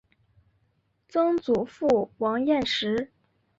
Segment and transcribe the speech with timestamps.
[1.07, 3.11] 曾祖父王彦实。